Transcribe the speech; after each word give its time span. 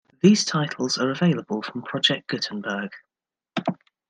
These 0.23 0.45
titles 0.45 0.97
are 0.97 1.11
available 1.11 1.61
from 1.61 1.83
Project 1.83 2.25
Gutenberg. 2.27 2.89